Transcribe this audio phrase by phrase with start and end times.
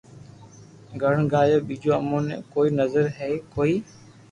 [1.01, 3.75] گڻ گايو ٻيجو امو ني ڪوئي نظر ھي ڪوئي